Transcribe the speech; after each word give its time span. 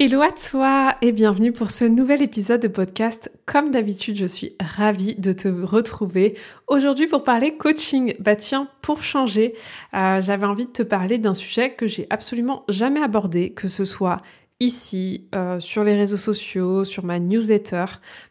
Hello 0.00 0.22
à 0.22 0.30
toi 0.30 0.94
et 1.02 1.10
bienvenue 1.10 1.50
pour 1.50 1.72
ce 1.72 1.84
nouvel 1.84 2.22
épisode 2.22 2.62
de 2.62 2.68
podcast. 2.68 3.32
Comme 3.46 3.72
d'habitude, 3.72 4.14
je 4.14 4.26
suis 4.26 4.54
ravie 4.60 5.16
de 5.16 5.32
te 5.32 5.48
retrouver 5.48 6.38
aujourd'hui 6.68 7.08
pour 7.08 7.24
parler 7.24 7.56
coaching. 7.56 8.14
Bah 8.20 8.36
tiens, 8.36 8.68
pour 8.80 9.02
changer, 9.02 9.54
euh, 9.94 10.22
j'avais 10.22 10.46
envie 10.46 10.66
de 10.66 10.70
te 10.70 10.84
parler 10.84 11.18
d'un 11.18 11.34
sujet 11.34 11.74
que 11.74 11.88
j'ai 11.88 12.06
absolument 12.10 12.62
jamais 12.68 13.02
abordé, 13.02 13.50
que 13.50 13.66
ce 13.66 13.84
soit 13.84 14.18
ici, 14.60 15.28
euh, 15.34 15.60
sur 15.60 15.84
les 15.84 15.96
réseaux 15.96 16.16
sociaux, 16.16 16.84
sur 16.84 17.04
ma 17.04 17.20
newsletter. 17.20 17.84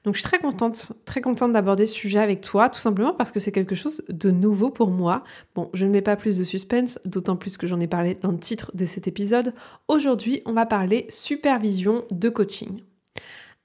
Donc 0.03 0.15
je 0.15 0.19
suis 0.19 0.27
très 0.27 0.39
contente, 0.39 0.91
très 1.05 1.21
contente 1.21 1.53
d'aborder 1.53 1.85
ce 1.85 1.93
sujet 1.93 2.19
avec 2.19 2.41
toi, 2.41 2.69
tout 2.69 2.79
simplement 2.79 3.13
parce 3.13 3.31
que 3.31 3.39
c'est 3.39 3.51
quelque 3.53 3.75
chose 3.75 4.03
de 4.09 4.29
nouveau 4.29 4.69
pour 4.69 4.89
moi. 4.89 5.23
Bon, 5.55 5.69
je 5.73 5.85
ne 5.85 5.91
mets 5.91 6.01
pas 6.01 6.17
plus 6.17 6.37
de 6.37 6.43
suspense, 6.43 6.99
d'autant 7.05 7.37
plus 7.37 7.57
que 7.57 7.65
j'en 7.65 7.79
ai 7.79 7.87
parlé 7.87 8.15
dans 8.15 8.31
le 8.31 8.39
titre 8.39 8.71
de 8.73 8.85
cet 8.85 9.07
épisode. 9.07 9.53
Aujourd'hui, 9.87 10.41
on 10.45 10.53
va 10.53 10.65
parler 10.65 11.05
supervision 11.09 12.03
de 12.11 12.29
coaching. 12.29 12.81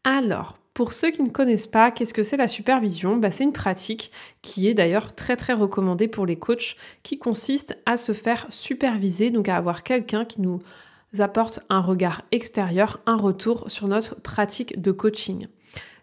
Alors, 0.04 0.58
pour 0.74 0.92
ceux 0.92 1.10
qui 1.10 1.22
ne 1.22 1.28
connaissent 1.28 1.66
pas, 1.66 1.90
qu'est-ce 1.90 2.14
que 2.14 2.22
c'est 2.22 2.36
la 2.36 2.48
supervision? 2.48 3.16
Bah, 3.16 3.30
C'est 3.30 3.44
une 3.44 3.52
pratique 3.52 4.10
qui 4.40 4.68
est 4.68 4.74
d'ailleurs 4.74 5.14
très 5.14 5.36
très 5.36 5.52
recommandée 5.52 6.08
pour 6.08 6.26
les 6.26 6.36
coachs, 6.36 6.76
qui 7.02 7.18
consiste 7.18 7.78
à 7.86 7.96
se 7.96 8.12
faire 8.12 8.46
superviser, 8.48 9.30
donc 9.30 9.48
à 9.48 9.56
avoir 9.56 9.82
quelqu'un 9.82 10.24
qui 10.24 10.40
nous 10.40 10.60
apporte 11.18 11.60
un 11.68 11.80
regard 11.80 12.22
extérieur, 12.32 13.00
un 13.06 13.16
retour 13.16 13.70
sur 13.70 13.88
notre 13.88 14.20
pratique 14.20 14.80
de 14.80 14.92
coaching. 14.92 15.46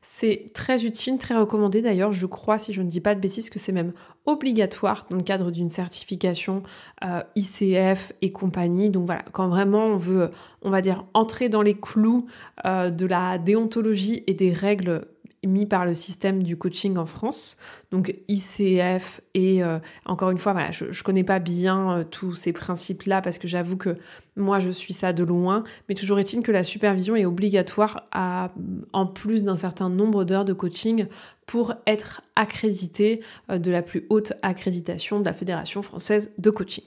C'est 0.01 0.51
très 0.53 0.85
utile, 0.85 1.17
très 1.17 1.35
recommandé 1.35 1.81
d'ailleurs, 1.81 2.13
je 2.13 2.25
crois, 2.25 2.57
si 2.57 2.71
je 2.71 2.81
ne 2.81 2.87
dis 2.87 3.01
pas 3.01 3.15
de 3.15 3.19
bêtises, 3.19 3.49
que 3.49 3.59
c'est 3.59 3.73
même 3.73 3.91
obligatoire 4.25 5.05
dans 5.09 5.17
le 5.17 5.23
cadre 5.23 5.51
d'une 5.51 5.69
certification 5.69 6.63
euh, 7.03 7.21
ICF 7.35 8.13
et 8.21 8.31
compagnie. 8.31 8.89
Donc 8.89 9.05
voilà, 9.05 9.23
quand 9.33 9.49
vraiment 9.49 9.87
on 9.87 9.97
veut, 9.97 10.31
on 10.61 10.69
va 10.69 10.81
dire, 10.81 11.05
entrer 11.13 11.49
dans 11.49 11.61
les 11.61 11.77
clous 11.77 12.27
euh, 12.65 12.89
de 12.89 13.05
la 13.05 13.37
déontologie 13.37 14.23
et 14.27 14.33
des 14.33 14.53
règles 14.53 15.05
mis 15.45 15.65
par 15.65 15.85
le 15.85 15.93
système 15.93 16.43
du 16.43 16.57
coaching 16.57 16.97
en 16.97 17.05
France, 17.05 17.57
donc 17.91 18.15
ICF 18.27 19.21
et 19.33 19.63
euh, 19.63 19.79
encore 20.05 20.31
une 20.31 20.37
fois, 20.37 20.53
je, 20.71 20.85
ne 20.85 21.03
connais 21.03 21.23
pas 21.23 21.39
bien 21.39 21.99
euh, 21.99 22.03
tous 22.03 22.35
ces 22.35 22.53
principes-là 22.53 23.21
parce 23.21 23.37
que 23.37 23.47
j'avoue 23.47 23.77
que 23.77 23.95
moi 24.35 24.59
je 24.59 24.69
suis 24.69 24.93
ça 24.93 25.13
de 25.13 25.23
loin, 25.23 25.63
mais 25.87 25.95
toujours 25.95 26.19
est-il 26.19 26.41
que 26.41 26.51
la 26.51 26.63
supervision 26.63 27.15
est 27.15 27.25
obligatoire 27.25 28.07
à, 28.11 28.51
en 28.93 29.05
plus 29.05 29.43
d'un 29.43 29.55
certain 29.55 29.89
nombre 29.89 30.23
d'heures 30.23 30.45
de 30.45 30.53
coaching 30.53 31.07
pour 31.45 31.73
être 31.87 32.21
accrédité 32.35 33.21
euh, 33.49 33.57
de 33.57 33.71
la 33.71 33.81
plus 33.81 34.05
haute 34.09 34.33
accréditation 34.41 35.19
de 35.19 35.25
la 35.25 35.33
Fédération 35.33 35.81
française 35.81 36.33
de 36.37 36.49
coaching. 36.49 36.83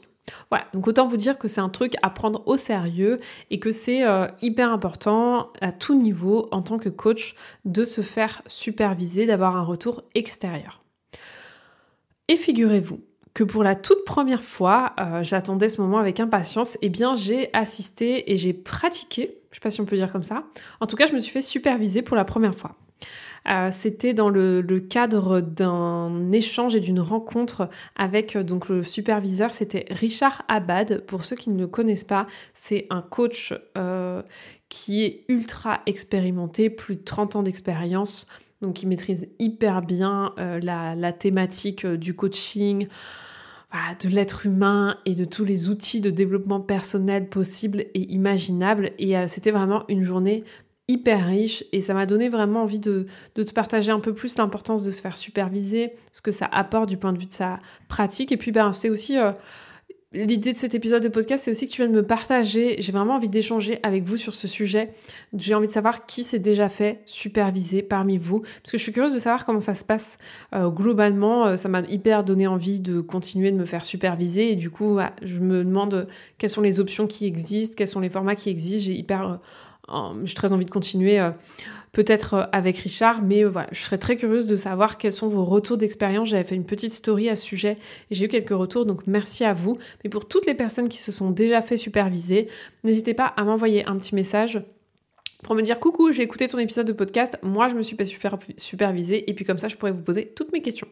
Voilà, 0.50 0.66
donc 0.72 0.86
autant 0.86 1.06
vous 1.06 1.16
dire 1.16 1.38
que 1.38 1.48
c'est 1.48 1.60
un 1.60 1.68
truc 1.68 1.94
à 2.02 2.10
prendre 2.10 2.46
au 2.46 2.56
sérieux 2.56 3.18
et 3.50 3.58
que 3.58 3.72
c'est 3.72 4.06
euh, 4.06 4.26
hyper 4.40 4.70
important 4.70 5.52
à 5.60 5.72
tout 5.72 6.00
niveau 6.00 6.48
en 6.52 6.62
tant 6.62 6.78
que 6.78 6.88
coach 6.88 7.34
de 7.64 7.84
se 7.84 8.02
faire 8.02 8.42
superviser, 8.46 9.26
d'avoir 9.26 9.56
un 9.56 9.62
retour 9.62 10.02
extérieur. 10.14 10.82
Et 12.28 12.36
figurez-vous 12.36 13.00
que 13.34 13.44
pour 13.44 13.64
la 13.64 13.74
toute 13.74 14.04
première 14.04 14.42
fois, 14.42 14.92
euh, 15.00 15.22
j'attendais 15.22 15.68
ce 15.68 15.80
moment 15.80 15.98
avec 15.98 16.20
impatience, 16.20 16.76
et 16.76 16.78
eh 16.82 16.88
bien 16.88 17.14
j'ai 17.14 17.52
assisté 17.54 18.30
et 18.30 18.36
j'ai 18.36 18.52
pratiqué, 18.52 19.38
je 19.50 19.56
sais 19.56 19.60
pas 19.60 19.70
si 19.70 19.80
on 19.80 19.86
peut 19.86 19.96
dire 19.96 20.12
comme 20.12 20.24
ça, 20.24 20.44
en 20.80 20.86
tout 20.86 20.96
cas 20.96 21.06
je 21.06 21.14
me 21.14 21.18
suis 21.18 21.32
fait 21.32 21.40
superviser 21.40 22.02
pour 22.02 22.16
la 22.16 22.24
première 22.24 22.54
fois. 22.54 22.76
Euh, 23.48 23.68
c'était 23.70 24.14
dans 24.14 24.28
le, 24.28 24.62
cadre 24.80 25.40
d'un 25.40 26.32
échange 26.32 26.74
et 26.74 26.80
d'une 26.80 27.00
rencontre 27.00 27.68
avec 27.96 28.36
euh, 28.36 28.42
donc 28.42 28.68
le 28.68 28.82
superviseur. 28.82 29.52
C'était 29.52 29.86
Richard 29.90 30.42
Abad. 30.48 31.04
Pour 31.06 31.24
ceux 31.24 31.36
qui 31.36 31.50
ne 31.50 31.58
le 31.58 31.66
connaissent 31.66 32.04
pas, 32.04 32.26
c'est 32.54 32.86
un 32.90 33.02
coach 33.02 33.54
euh, 33.76 34.22
qui 34.68 35.04
est 35.04 35.24
ultra 35.28 35.80
expérimenté, 35.86 36.70
plus 36.70 36.96
de 36.96 37.02
30 37.02 37.36
ans 37.36 37.42
d'expérience. 37.42 38.26
Donc 38.60 38.82
il 38.82 38.88
maîtrise 38.88 39.28
hyper 39.40 39.82
bien 39.82 40.34
la, 40.36 41.12
thématique 41.12 41.84
du 41.84 42.14
coaching 42.14 42.86
de 43.72 44.08
l'être 44.08 44.46
humain 44.46 44.98
et 45.04 45.16
de 45.16 45.24
tous 45.24 45.44
les 45.44 45.68
outils 45.68 46.00
de 46.00 46.10
développement 46.10 46.60
personnel 46.60 47.28
possibles 47.28 47.80
et 47.80 48.12
imaginables. 48.12 48.92
Et 49.00 49.16
c'était 49.26 49.50
vraiment 49.50 49.82
une 49.88 50.04
journée 50.04 50.44
hyper 50.88 51.26
riche 51.26 51.64
et 51.72 51.80
ça 51.80 51.94
m'a 51.94 52.06
donné 52.06 52.28
vraiment 52.28 52.62
envie 52.62 52.80
de, 52.80 53.06
te 53.34 53.52
partager 53.52 53.92
un 53.92 54.00
peu 54.00 54.14
plus 54.14 54.36
l'importance 54.36 54.84
de 54.84 54.90
se 54.90 55.00
faire 55.00 55.16
superviser, 55.16 55.92
ce 56.10 56.20
que 56.20 56.32
ça 56.32 56.48
apporte 56.50 56.88
du 56.88 56.96
point 56.96 57.12
de 57.12 57.18
vue 57.18 57.26
de 57.26 57.32
sa 57.32 57.58
pratique. 57.88 58.32
Et 58.32 58.36
puis 58.36 58.52
ben, 58.52 58.72
c'est 58.72 58.90
aussi 58.90 59.16
euh, 59.16 59.32
l'idée 60.12 60.52
de 60.52 60.58
cet 60.58 60.74
épisode 60.74 61.02
de 61.02 61.08
podcast, 61.08 61.44
c'est 61.44 61.52
aussi 61.52 61.68
que 61.68 61.72
tu 61.72 61.82
viennes 61.82 61.94
me 61.94 62.04
partager. 62.04 62.76
J'ai 62.80 62.90
vraiment 62.90 63.14
envie 63.14 63.28
d'échanger 63.28 63.78
avec 63.84 64.02
vous 64.02 64.16
sur 64.16 64.34
ce 64.34 64.48
sujet. 64.48 64.90
J'ai 65.34 65.54
envie 65.54 65.68
de 65.68 65.72
savoir 65.72 66.04
qui 66.04 66.24
s'est 66.24 66.40
déjà 66.40 66.68
fait 66.68 67.00
superviser 67.06 67.82
parmi 67.82 68.18
vous, 68.18 68.40
parce 68.40 68.72
que 68.72 68.78
je 68.78 68.82
suis 68.82 68.92
curieuse 68.92 69.14
de 69.14 69.20
savoir 69.20 69.46
comment 69.46 69.60
ça 69.60 69.74
se 69.74 69.84
passe 69.84 70.18
euh, 70.52 70.68
globalement. 70.68 71.46
Euh, 71.46 71.56
ça 71.56 71.68
m'a 71.68 71.82
hyper 71.82 72.24
donné 72.24 72.48
envie 72.48 72.80
de 72.80 73.00
continuer 73.00 73.52
de 73.52 73.56
me 73.56 73.66
faire 73.66 73.84
superviser 73.84 74.50
et 74.50 74.56
du 74.56 74.68
coup, 74.68 74.98
je 75.22 75.38
me 75.38 75.64
demande 75.64 76.08
quelles 76.38 76.50
sont 76.50 76.60
les 76.60 76.80
options 76.80 77.06
qui 77.06 77.24
existent, 77.26 77.76
quels 77.78 77.88
sont 77.88 78.00
les 78.00 78.10
formats 78.10 78.34
qui 78.34 78.50
existent. 78.50 78.86
J'ai 78.86 78.94
hyper 78.94 79.38
j'ai 80.24 80.34
très 80.34 80.52
envie 80.52 80.64
de 80.64 80.70
continuer 80.70 81.18
euh, 81.18 81.30
peut-être 81.92 82.34
euh, 82.34 82.44
avec 82.52 82.78
Richard, 82.78 83.22
mais 83.22 83.44
euh, 83.44 83.50
voilà, 83.50 83.68
je 83.72 83.80
serais 83.80 83.98
très 83.98 84.16
curieuse 84.16 84.46
de 84.46 84.56
savoir 84.56 84.96
quels 84.96 85.12
sont 85.12 85.28
vos 85.28 85.44
retours 85.44 85.76
d'expérience. 85.76 86.28
J'avais 86.28 86.44
fait 86.44 86.54
une 86.54 86.64
petite 86.64 86.92
story 86.92 87.28
à 87.28 87.36
ce 87.36 87.44
sujet 87.44 87.76
et 88.10 88.14
j'ai 88.14 88.26
eu 88.26 88.28
quelques 88.28 88.50
retours, 88.50 88.86
donc 88.86 89.06
merci 89.06 89.44
à 89.44 89.54
vous. 89.54 89.76
Mais 90.04 90.10
pour 90.10 90.26
toutes 90.28 90.46
les 90.46 90.54
personnes 90.54 90.88
qui 90.88 90.98
se 90.98 91.12
sont 91.12 91.30
déjà 91.30 91.62
fait 91.62 91.76
superviser, 91.76 92.48
n'hésitez 92.84 93.14
pas 93.14 93.26
à 93.26 93.44
m'envoyer 93.44 93.84
un 93.86 93.96
petit 93.96 94.14
message 94.14 94.62
pour 95.42 95.56
me 95.56 95.62
dire 95.62 95.80
coucou, 95.80 96.12
j'ai 96.12 96.22
écouté 96.22 96.46
ton 96.46 96.58
épisode 96.58 96.86
de 96.86 96.92
podcast, 96.92 97.36
moi 97.42 97.68
je 97.68 97.74
me 97.74 97.82
suis 97.82 97.96
pas 97.96 98.04
super 98.04 98.38
supervisée 98.56 99.28
et 99.28 99.34
puis 99.34 99.44
comme 99.44 99.58
ça 99.58 99.68
je 99.68 99.76
pourrais 99.76 99.90
vous 99.90 100.02
poser 100.02 100.32
toutes 100.36 100.52
mes 100.52 100.62
questions. 100.62 100.86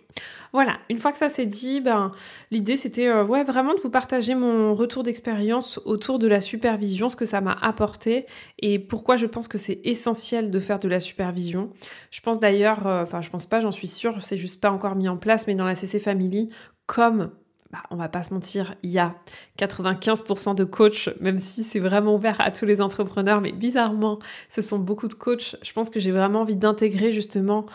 Voilà, 0.53 0.79
une 0.91 0.99
fois 0.99 1.13
que 1.13 1.19
ça 1.19 1.29
c'est 1.29 1.47
dit, 1.47 1.81
ben 1.81 2.13
l'idée 2.51 2.77
c'était 2.77 3.07
euh, 3.07 3.25
ouais 3.25 3.45
vraiment 3.45 3.75
de 3.75 3.81
vous 3.81 3.91
partager 3.91 4.35
mon 4.35 4.75
retour 4.75 5.05
d'expérience 5.05 5.81
autour 5.85 6.19
de 6.19 6.27
la 6.27 6.41
supervision, 6.41 7.09
ce 7.09 7.17
que 7.17 7.25
ça 7.25 7.41
m'a 7.41 7.57
apporté 7.63 8.27
et 8.59 8.79
pourquoi 8.81 9.17
je 9.17 9.27
pense 9.27 9.47
que 9.47 9.57
c'est 9.57 9.81
essentiel 9.85 10.51
de 10.51 10.61
faire 10.61 10.81
de 10.81 10.89
la 10.89 10.99
supervision. 10.99 11.71
Je 12.11 12.21
pense 12.21 12.41
d'ailleurs, 12.41 12.87
euh, 12.87 13.05
enfin 13.05 13.21
je 13.21 13.31
pense 13.31 13.47
pas, 13.47 13.61
j'en 13.61 13.73
suis 13.73 13.87
sûre, 13.87 14.21
c'est 14.21 14.37
juste 14.37 14.61
pas 14.61 14.71
encore 14.71 14.97
mis 14.97 15.09
en 15.09 15.17
place, 15.17 15.47
mais 15.47 15.55
dans 15.55 15.65
la 15.65 15.77
CC 15.77 16.01
Family, 16.01 16.51
comme 16.87 17.31
bah, 17.73 17.85
on 17.91 17.97
va 17.97 18.09
pas 18.09 18.25
se 18.25 18.35
mentir, 18.35 18.75
il 18.83 18.91
y 18.91 18.99
a 18.99 19.15
95% 19.59 20.57
de 20.57 20.65
coachs, 20.65 21.09
même 21.21 21.39
si 21.39 21.63
c'est 21.63 21.79
vraiment 21.79 22.17
ouvert 22.17 22.41
à 22.41 22.51
tous 22.51 22.67
les 22.67 22.81
entrepreneurs, 22.81 23.41
mais 23.41 23.53
bizarrement, 23.53 24.19
ce 24.49 24.61
sont 24.61 24.79
beaucoup 24.79 25.07
de 25.07 25.15
coachs. 25.15 25.57
Je 25.63 25.73
pense 25.73 25.89
que 25.89 26.01
j'ai 26.01 26.11
vraiment 26.11 26.41
envie 26.41 26.57
d'intégrer 26.57 27.13
justement, 27.13 27.67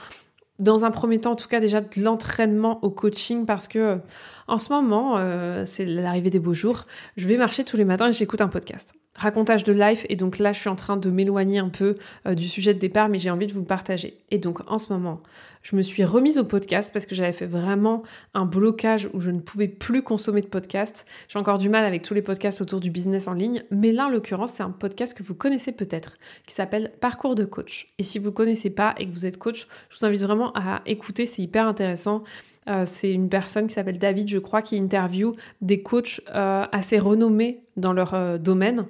dans 0.59 0.83
un 0.83 0.91
premier 0.91 1.21
temps, 1.21 1.31
en 1.31 1.35
tout 1.35 1.47
cas 1.47 1.61
déjà 1.61 1.79
de 1.79 2.01
l'entraînement 2.01 2.83
au 2.83 2.89
coaching, 2.89 3.45
parce 3.45 3.69
que 3.69 3.99
en 4.47 4.59
ce 4.59 4.71
moment, 4.71 5.17
euh, 5.17 5.63
c'est 5.65 5.85
l'arrivée 5.85 6.29
des 6.29 6.39
beaux 6.39 6.53
jours, 6.53 6.85
je 7.17 7.27
vais 7.27 7.37
marcher 7.37 7.63
tous 7.63 7.77
les 7.77 7.85
matins 7.85 8.07
et 8.07 8.13
j'écoute 8.13 8.41
un 8.41 8.47
podcast 8.47 8.93
racontage 9.15 9.63
de 9.63 9.73
life 9.73 10.05
et 10.09 10.15
donc 10.15 10.39
là 10.39 10.51
je 10.51 10.59
suis 10.59 10.69
en 10.69 10.75
train 10.75 10.97
de 10.97 11.09
m'éloigner 11.09 11.59
un 11.59 11.69
peu 11.69 11.95
euh, 12.27 12.35
du 12.35 12.47
sujet 12.47 12.73
de 12.73 12.79
départ 12.79 13.09
mais 13.09 13.19
j'ai 13.19 13.31
envie 13.31 13.47
de 13.47 13.53
vous 13.53 13.61
le 13.61 13.65
partager. 13.65 14.17
Et 14.29 14.39
donc 14.39 14.59
en 14.69 14.77
ce 14.77 14.91
moment, 14.91 15.21
je 15.63 15.75
me 15.75 15.81
suis 15.81 16.03
remise 16.03 16.37
au 16.37 16.43
podcast 16.43 16.91
parce 16.93 17.05
que 17.05 17.15
j'avais 17.15 17.31
fait 17.31 17.45
vraiment 17.45 18.03
un 18.33 18.45
blocage 18.45 19.09
où 19.13 19.21
je 19.21 19.31
ne 19.31 19.39
pouvais 19.39 19.67
plus 19.67 20.03
consommer 20.03 20.41
de 20.41 20.47
podcasts. 20.47 21.05
J'ai 21.29 21.39
encore 21.39 21.57
du 21.57 21.69
mal 21.69 21.85
avec 21.85 22.01
tous 22.01 22.13
les 22.13 22.21
podcasts 22.21 22.61
autour 22.61 22.79
du 22.79 22.91
business 22.91 23.27
en 23.27 23.33
ligne, 23.33 23.63
mais 23.71 23.91
là 23.91 24.07
en 24.07 24.09
l'occurrence, 24.09 24.51
c'est 24.53 24.63
un 24.63 24.71
podcast 24.71 25.17
que 25.17 25.23
vous 25.23 25.33
connaissez 25.33 25.71
peut-être 25.71 26.17
qui 26.45 26.53
s'appelle 26.53 26.91
Parcours 26.99 27.35
de 27.35 27.45
coach. 27.45 27.93
Et 27.97 28.03
si 28.03 28.19
vous 28.19 28.27
ne 28.27 28.31
connaissez 28.31 28.69
pas 28.69 28.93
et 28.97 29.07
que 29.07 29.11
vous 29.11 29.25
êtes 29.25 29.37
coach, 29.37 29.67
je 29.89 29.97
vous 29.97 30.05
invite 30.05 30.21
vraiment 30.21 30.51
à 30.53 30.81
écouter, 30.85 31.25
c'est 31.25 31.41
hyper 31.41 31.65
intéressant. 31.65 32.23
Euh, 32.67 32.83
c'est 32.85 33.11
une 33.11 33.29
personne 33.29 33.67
qui 33.67 33.73
s'appelle 33.73 33.99
David, 33.99 34.27
je 34.29 34.37
crois, 34.37 34.61
qui 34.61 34.77
interviewe 34.77 35.33
des 35.61 35.83
coachs 35.83 36.21
euh, 36.33 36.65
assez 36.71 36.97
renommés 36.97 37.61
dans 37.77 37.93
leur 37.93 38.13
euh, 38.13 38.37
domaine 38.37 38.85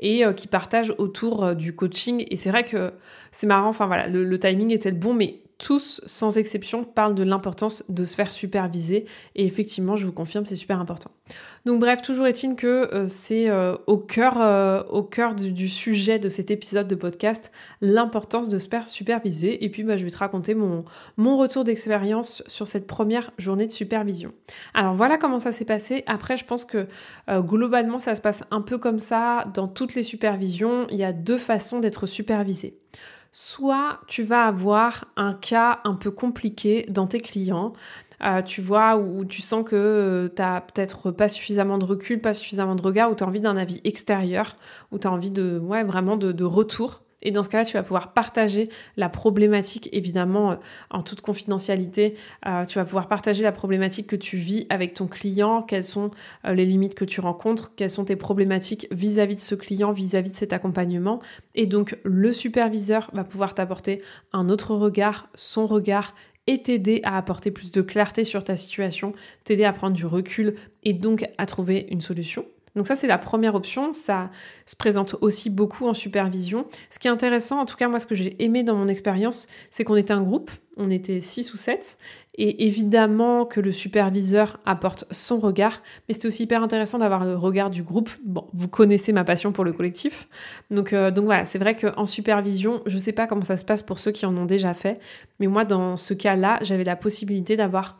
et 0.00 0.22
qui 0.36 0.46
partagent 0.46 0.94
autour 0.98 1.56
du 1.56 1.74
coaching. 1.74 2.24
Et 2.30 2.36
c'est 2.36 2.50
vrai 2.50 2.64
que 2.64 2.92
c'est 3.32 3.48
marrant, 3.48 3.68
enfin 3.68 3.88
voilà, 3.88 4.06
le, 4.06 4.38
timing 4.38 4.72
était 4.72 4.92
le 4.92 4.96
bon, 4.96 5.12
mais 5.12 5.40
tous, 5.58 6.00
sans 6.06 6.38
exception, 6.38 6.84
parlent 6.84 7.16
de 7.16 7.24
l'importance 7.24 7.84
de 7.88 8.04
se 8.04 8.14
faire 8.14 8.30
superviser. 8.30 9.06
Et 9.34 9.44
effectivement, 9.44 9.96
je 9.96 10.06
vous 10.06 10.12
confirme, 10.12 10.46
c'est 10.46 10.56
super 10.56 10.80
important. 10.80 11.10
Donc 11.66 11.80
bref, 11.80 12.00
toujours 12.00 12.26
est-il 12.26 12.56
que 12.56 12.94
euh, 12.94 13.08
c'est 13.08 13.50
euh, 13.50 13.76
au 13.86 13.98
cœur, 13.98 14.40
euh, 14.40 14.82
du, 15.34 15.68
sujet 15.68 16.18
de 16.18 16.28
cet 16.28 16.50
épisode 16.50 16.86
de 16.86 16.94
podcast, 16.94 17.52
l'importance 17.80 18.48
de 18.48 18.58
se 18.58 18.68
faire 18.68 18.88
superviser. 18.88 19.64
Et 19.64 19.68
puis 19.68 19.82
bah, 19.82 19.96
je 19.96 20.04
vais 20.04 20.10
te 20.10 20.18
raconter 20.18 20.54
mon 20.54 21.36
retour 21.36 21.64
d'expérience 21.64 22.42
sur 22.46 22.66
cette 22.66 22.86
première 22.86 23.32
journée 23.36 23.66
de 23.66 23.72
supervision. 23.72 24.32
Alors 24.74 24.94
voilà 24.94 25.18
comment 25.18 25.40
ça 25.40 25.52
s'est 25.52 25.64
passé. 25.64 26.04
Après, 26.06 26.36
je 26.36 26.44
pense 26.44 26.64
que 26.64 26.86
globalement, 27.28 27.98
ça 27.98 28.14
se 28.14 28.20
passe 28.20 28.44
un 28.50 28.62
peu 28.62 28.78
comme 28.78 28.98
ça 29.00 29.44
dans 29.54 29.68
toutes 29.68 29.94
les 29.94 30.02
supervisions. 30.02 30.86
Il 30.90 30.96
y 30.96 31.04
a 31.04 31.12
deux 31.12 31.38
façons 31.38 31.80
d'être 31.80 32.06
supervisé. 32.06 32.78
Soit 33.32 34.00
tu 34.06 34.22
vas 34.22 34.46
avoir 34.46 35.06
un 35.16 35.34
cas 35.34 35.80
un 35.84 35.94
peu 35.94 36.10
compliqué 36.10 36.86
dans 36.88 37.06
tes 37.06 37.20
clients 37.20 37.72
euh, 38.24 38.42
tu 38.42 38.60
vois, 38.60 38.96
où, 38.96 39.24
tu 39.24 39.42
sens 39.42 39.64
que 39.64 39.76
euh, 39.76 40.28
tu 40.28 40.42
n'as 40.42 40.60
peut-être 40.60 41.10
pas 41.12 41.28
suffisamment 41.28 41.78
de 41.78 41.84
recul, 41.84 42.20
pas 42.20 42.34
suffisamment 42.34 42.74
de 42.74 42.82
regard, 42.82 43.10
ou 43.10 43.14
tu 43.14 43.22
as 43.22 43.26
envie 43.26 43.40
d'un 43.40 43.56
avis 43.56 43.80
extérieur, 43.84 44.56
ou 44.90 44.98
tu 44.98 45.06
as 45.06 45.12
envie 45.12 45.30
de, 45.30 45.58
ouais, 45.58 45.84
vraiment 45.84 46.16
de, 46.16 46.44
retour. 46.44 47.02
Et 47.22 47.30
dans 47.30 47.42
ce 47.42 47.48
cas-là, 47.48 47.64
tu 47.64 47.74
vas 47.74 47.82
pouvoir 47.82 48.12
partager 48.12 48.68
la 48.96 49.08
problématique, 49.08 49.88
évidemment, 49.92 50.52
euh, 50.52 50.56
en 50.90 51.02
toute 51.02 51.20
confidentialité. 51.20 52.14
tu 52.68 52.78
vas 52.78 52.84
pouvoir 52.84 53.08
partager 53.08 53.42
la 53.42 53.52
problématique 53.52 54.06
que 54.06 54.16
tu 54.16 54.36
vis 54.36 54.66
avec 54.70 54.94
ton 54.94 55.06
client, 55.06 55.62
quelles 55.62 55.84
sont 55.84 56.10
les 56.44 56.64
limites 56.64 56.94
que 56.94 57.04
tu 57.04 57.20
rencontres, 57.20 57.74
quelles 57.76 57.90
sont 57.90 58.04
tes 58.04 58.16
problématiques 58.16 58.86
vis-à-vis 58.90 59.36
de 59.36 59.40
ce 59.40 59.54
client, 59.54 59.92
vis 59.92 60.14
à 60.14 60.22
-vis 60.22 60.30
de 60.30 60.36
cet 60.36 60.52
accompagnement. 60.52 61.20
Et 61.54 61.66
donc, 61.66 61.98
le 62.04 62.32
superviseur 62.32 63.10
va 63.12 63.24
pouvoir 63.24 63.54
t'apporter 63.54 64.02
un 64.32 64.48
autre 64.48 64.74
regard, 64.74 65.28
son 65.34 65.66
regard 65.66 66.14
et 66.48 66.62
t'aider 66.62 67.00
à 67.04 67.16
apporter 67.18 67.50
plus 67.50 67.70
de 67.70 67.82
clarté 67.82 68.24
sur 68.24 68.42
ta 68.42 68.56
situation, 68.56 69.12
t'aider 69.44 69.64
à 69.64 69.72
prendre 69.72 69.94
du 69.94 70.06
recul 70.06 70.54
et 70.82 70.94
donc 70.94 71.26
à 71.36 71.44
trouver 71.44 71.86
une 71.90 72.00
solution. 72.00 72.46
Donc 72.74 72.86
ça, 72.86 72.94
c'est 72.94 73.06
la 73.06 73.18
première 73.18 73.54
option. 73.54 73.92
Ça 73.92 74.30
se 74.66 74.76
présente 74.76 75.16
aussi 75.20 75.50
beaucoup 75.50 75.86
en 75.88 75.94
supervision. 75.94 76.66
Ce 76.90 76.98
qui 76.98 77.08
est 77.08 77.10
intéressant, 77.10 77.60
en 77.60 77.66
tout 77.66 77.76
cas 77.76 77.88
moi, 77.88 77.98
ce 77.98 78.06
que 78.06 78.14
j'ai 78.14 78.42
aimé 78.42 78.62
dans 78.62 78.76
mon 78.76 78.88
expérience, 78.88 79.48
c'est 79.70 79.84
qu'on 79.84 79.96
était 79.96 80.12
un 80.12 80.22
groupe, 80.22 80.50
on 80.76 80.90
était 80.90 81.20
6 81.20 81.52
ou 81.52 81.56
7, 81.56 81.98
et 82.40 82.66
évidemment 82.66 83.44
que 83.44 83.60
le 83.60 83.72
superviseur 83.72 84.60
apporte 84.64 85.04
son 85.10 85.38
regard, 85.38 85.82
mais 86.06 86.14
c'était 86.14 86.28
aussi 86.28 86.44
hyper 86.44 86.62
intéressant 86.62 86.98
d'avoir 86.98 87.24
le 87.24 87.36
regard 87.36 87.68
du 87.68 87.82
groupe. 87.82 88.10
Bon, 88.24 88.46
vous 88.52 88.68
connaissez 88.68 89.12
ma 89.12 89.24
passion 89.24 89.50
pour 89.50 89.64
le 89.64 89.72
collectif. 89.72 90.28
Donc, 90.70 90.92
euh, 90.92 91.10
donc 91.10 91.24
voilà, 91.24 91.44
c'est 91.44 91.58
vrai 91.58 91.74
qu'en 91.74 92.06
supervision, 92.06 92.80
je 92.86 92.94
ne 92.94 93.00
sais 93.00 93.12
pas 93.12 93.26
comment 93.26 93.44
ça 93.44 93.56
se 93.56 93.64
passe 93.64 93.82
pour 93.82 93.98
ceux 93.98 94.12
qui 94.12 94.24
en 94.24 94.36
ont 94.36 94.44
déjà 94.44 94.72
fait, 94.72 95.00
mais 95.40 95.48
moi, 95.48 95.64
dans 95.64 95.96
ce 95.96 96.14
cas-là, 96.14 96.60
j'avais 96.62 96.84
la 96.84 96.96
possibilité 96.96 97.56
d'avoir 97.56 97.98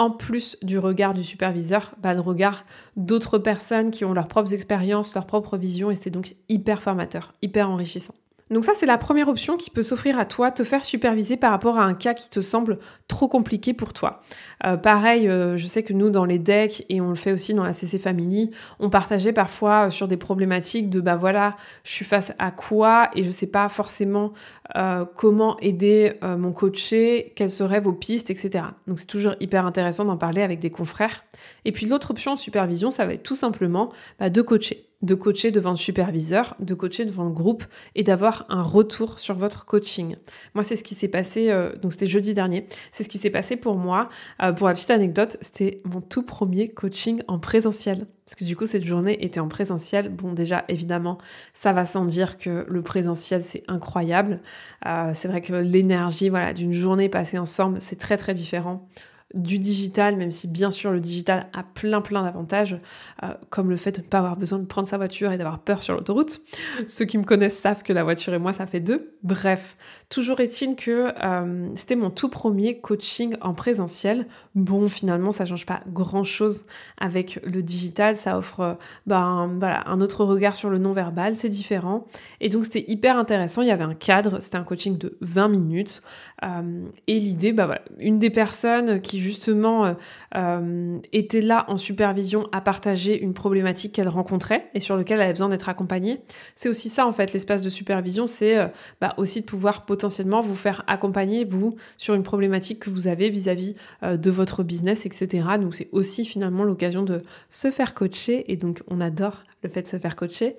en 0.00 0.10
plus 0.10 0.56
du 0.62 0.78
regard 0.78 1.12
du 1.12 1.22
superviseur, 1.22 1.92
bah, 2.02 2.14
le 2.14 2.20
regard 2.20 2.64
d'autres 2.96 3.36
personnes 3.36 3.90
qui 3.90 4.06
ont 4.06 4.14
leurs 4.14 4.28
propres 4.28 4.54
expériences, 4.54 5.14
leurs 5.14 5.26
propres 5.26 5.58
visions, 5.58 5.90
et 5.90 5.94
c'était 5.94 6.08
donc 6.08 6.36
hyper 6.48 6.80
formateur, 6.80 7.34
hyper 7.42 7.68
enrichissant. 7.68 8.14
Donc 8.50 8.64
ça, 8.64 8.72
c'est 8.74 8.86
la 8.86 8.98
première 8.98 9.28
option 9.28 9.56
qui 9.56 9.70
peut 9.70 9.82
s'offrir 9.82 10.18
à 10.18 10.24
toi, 10.24 10.50
te 10.50 10.64
faire 10.64 10.84
superviser 10.84 11.36
par 11.36 11.52
rapport 11.52 11.78
à 11.78 11.84
un 11.84 11.94
cas 11.94 12.14
qui 12.14 12.28
te 12.28 12.40
semble 12.40 12.78
trop 13.06 13.28
compliqué 13.28 13.74
pour 13.74 13.92
toi. 13.92 14.20
Euh, 14.66 14.76
pareil, 14.76 15.28
euh, 15.28 15.56
je 15.56 15.66
sais 15.68 15.84
que 15.84 15.92
nous, 15.92 16.10
dans 16.10 16.24
les 16.24 16.40
decks, 16.40 16.84
et 16.88 17.00
on 17.00 17.10
le 17.10 17.14
fait 17.14 17.30
aussi 17.30 17.54
dans 17.54 17.62
la 17.62 17.72
CC 17.72 18.00
Family, 18.00 18.50
on 18.80 18.90
partageait 18.90 19.32
parfois 19.32 19.86
euh, 19.86 19.90
sur 19.90 20.08
des 20.08 20.16
problématiques 20.16 20.90
de, 20.90 21.00
bah 21.00 21.16
voilà, 21.16 21.56
je 21.84 21.92
suis 21.92 22.04
face 22.04 22.32
à 22.40 22.50
quoi 22.50 23.08
et 23.14 23.22
je 23.22 23.30
sais 23.30 23.46
pas 23.46 23.68
forcément 23.68 24.32
comment 25.16 25.58
aider 25.58 26.12
mon 26.22 26.52
coaché, 26.52 27.32
quelles 27.34 27.50
seraient 27.50 27.80
vos 27.80 27.92
pistes, 27.92 28.30
etc. 28.30 28.66
Donc 28.86 29.00
c'est 29.00 29.06
toujours 29.06 29.34
hyper 29.40 29.66
intéressant 29.66 30.04
d'en 30.04 30.16
parler 30.16 30.42
avec 30.42 30.60
des 30.60 30.70
confrères. 30.70 31.24
Et 31.64 31.72
puis 31.72 31.86
l'autre 31.86 32.12
option 32.12 32.34
de 32.34 32.38
supervision, 32.38 32.90
ça 32.90 33.04
va 33.04 33.14
être 33.14 33.24
tout 33.24 33.34
simplement 33.34 33.88
bah, 34.20 34.30
de 34.30 34.42
coacher 34.42 34.89
de 35.02 35.14
coacher 35.14 35.50
devant 35.50 35.70
le 35.70 35.76
superviseur, 35.76 36.54
de 36.60 36.74
coacher 36.74 37.06
devant 37.06 37.24
le 37.24 37.30
groupe 37.30 37.64
et 37.94 38.02
d'avoir 38.02 38.44
un 38.48 38.62
retour 38.62 39.18
sur 39.18 39.34
votre 39.34 39.64
coaching. 39.64 40.16
Moi, 40.54 40.62
c'est 40.62 40.76
ce 40.76 40.84
qui 40.84 40.94
s'est 40.94 41.08
passé, 41.08 41.50
euh, 41.50 41.74
donc 41.76 41.92
c'était 41.92 42.06
jeudi 42.06 42.34
dernier, 42.34 42.66
c'est 42.92 43.04
ce 43.04 43.08
qui 43.08 43.18
s'est 43.18 43.30
passé 43.30 43.56
pour 43.56 43.76
moi. 43.76 44.08
Euh, 44.42 44.52
pour 44.52 44.68
la 44.68 44.74
petite 44.74 44.90
anecdote, 44.90 45.38
c'était 45.40 45.80
mon 45.84 46.00
tout 46.00 46.22
premier 46.22 46.68
coaching 46.68 47.22
en 47.28 47.38
présentiel. 47.38 48.06
Parce 48.26 48.36
que 48.36 48.44
du 48.44 48.54
coup, 48.54 48.66
cette 48.66 48.84
journée 48.84 49.24
était 49.24 49.40
en 49.40 49.48
présentiel. 49.48 50.08
Bon, 50.08 50.32
déjà, 50.32 50.64
évidemment, 50.68 51.18
ça 51.52 51.72
va 51.72 51.84
sans 51.84 52.04
dire 52.04 52.38
que 52.38 52.64
le 52.68 52.82
présentiel, 52.82 53.42
c'est 53.42 53.64
incroyable. 53.66 54.40
Euh, 54.86 55.10
c'est 55.14 55.26
vrai 55.26 55.40
que 55.40 55.52
l'énergie 55.54 56.28
voilà, 56.28 56.52
d'une 56.52 56.72
journée 56.72 57.08
passée 57.08 57.38
ensemble, 57.38 57.78
c'est 57.80 57.98
très 57.98 58.16
très 58.16 58.34
différent 58.34 58.86
du 59.34 59.58
digital, 59.58 60.16
même 60.16 60.32
si 60.32 60.48
bien 60.48 60.70
sûr 60.70 60.90
le 60.90 61.00
digital 61.00 61.46
a 61.52 61.62
plein 61.62 62.00
plein 62.00 62.24
d'avantages, 62.24 62.78
euh, 63.22 63.28
comme 63.48 63.70
le 63.70 63.76
fait 63.76 63.92
de 63.92 64.00
ne 64.00 64.06
pas 64.06 64.18
avoir 64.18 64.36
besoin 64.36 64.58
de 64.58 64.64
prendre 64.64 64.88
sa 64.88 64.96
voiture 64.96 65.30
et 65.30 65.38
d'avoir 65.38 65.60
peur 65.60 65.82
sur 65.82 65.94
l'autoroute. 65.94 66.40
Ceux 66.88 67.04
qui 67.04 67.16
me 67.18 67.24
connaissent 67.24 67.58
savent 67.58 67.82
que 67.82 67.92
la 67.92 68.02
voiture 68.02 68.34
et 68.34 68.38
moi 68.38 68.52
ça 68.52 68.66
fait 68.66 68.80
deux. 68.80 69.16
Bref, 69.22 69.76
toujours 70.08 70.40
est-il 70.40 70.74
que 70.74 71.12
euh, 71.22 71.68
c'était 71.76 71.96
mon 71.96 72.10
tout 72.10 72.28
premier 72.28 72.80
coaching 72.80 73.36
en 73.40 73.54
présentiel. 73.54 74.26
Bon, 74.54 74.88
finalement 74.88 75.30
ça 75.30 75.46
change 75.46 75.66
pas 75.66 75.80
grand 75.86 76.24
chose 76.24 76.64
avec 76.98 77.40
le 77.44 77.62
digital, 77.62 78.16
ça 78.16 78.36
offre 78.36 78.78
ben, 79.06 79.56
voilà, 79.58 79.88
un 79.88 80.00
autre 80.00 80.24
regard 80.24 80.56
sur 80.56 80.70
le 80.70 80.78
non-verbal, 80.78 81.36
c'est 81.36 81.48
différent. 81.48 82.06
Et 82.40 82.48
donc 82.48 82.64
c'était 82.64 82.84
hyper 82.88 83.16
intéressant, 83.16 83.62
il 83.62 83.68
y 83.68 83.72
avait 83.72 83.84
un 83.84 83.94
cadre, 83.94 84.40
c'était 84.40 84.56
un 84.56 84.64
coaching 84.64 84.98
de 84.98 85.16
20 85.20 85.48
minutes. 85.48 86.02
Euh, 86.44 86.84
et 87.06 87.18
l'idée, 87.18 87.52
voilà, 87.52 87.82
une 87.98 88.18
des 88.18 88.30
personnes 88.30 89.00
qui 89.00 89.19
justement 89.20 89.84
euh, 89.84 89.94
euh, 90.36 90.98
était 91.12 91.40
là 91.40 91.64
en 91.68 91.76
supervision 91.76 92.48
à 92.52 92.60
partager 92.60 93.20
une 93.20 93.34
problématique 93.34 93.94
qu'elle 93.94 94.08
rencontrait 94.08 94.70
et 94.74 94.80
sur 94.80 94.96
laquelle 94.96 95.18
elle 95.18 95.24
avait 95.24 95.32
besoin 95.32 95.48
d'être 95.48 95.68
accompagnée. 95.68 96.20
C'est 96.54 96.68
aussi 96.68 96.88
ça 96.88 97.06
en 97.06 97.12
fait, 97.12 97.32
l'espace 97.32 97.62
de 97.62 97.68
supervision, 97.68 98.26
c'est 98.26 98.56
bah, 99.00 99.14
aussi 99.16 99.40
de 99.40 99.46
pouvoir 99.46 99.84
potentiellement 99.84 100.40
vous 100.40 100.56
faire 100.56 100.82
accompagner 100.86 101.44
vous 101.44 101.76
sur 101.96 102.14
une 102.14 102.22
problématique 102.22 102.80
que 102.80 102.90
vous 102.90 103.06
avez 103.06 103.30
vis-à-vis 103.30 103.74
de 104.02 104.30
votre 104.30 104.62
business, 104.62 105.06
etc. 105.06 105.44
Donc 105.60 105.74
c'est 105.74 105.88
aussi 105.92 106.24
finalement 106.24 106.64
l'occasion 106.64 107.02
de 107.02 107.22
se 107.48 107.70
faire 107.70 107.94
coacher 107.94 108.50
et 108.50 108.56
donc 108.56 108.82
on 108.88 109.00
adore 109.00 109.44
le 109.62 109.68
fait 109.68 109.82
de 109.82 109.88
se 109.88 109.98
faire 109.98 110.16
coacher. 110.16 110.56